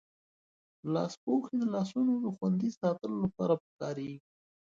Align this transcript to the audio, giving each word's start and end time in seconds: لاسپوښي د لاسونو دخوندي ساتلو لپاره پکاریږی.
لاسپوښي 0.93 1.55
د 1.59 1.63
لاسونو 1.73 2.11
دخوندي 2.25 2.69
ساتلو 2.79 3.15
لپاره 3.25 3.53
پکاریږی. 3.63 4.15